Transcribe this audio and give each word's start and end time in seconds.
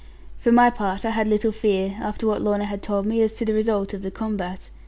For 0.39 0.51
my 0.51 0.71
part, 0.71 1.05
I 1.05 1.11
had 1.11 1.27
little 1.27 1.51
fear, 1.51 1.95
after 2.01 2.25
what 2.25 2.41
Lorna 2.41 2.65
had 2.65 2.81
told 2.81 3.05
me, 3.05 3.21
as 3.21 3.35
to 3.35 3.45
the 3.45 3.53
result 3.53 3.93
of 3.93 4.01
the 4.01 4.09
combat. 4.09 4.71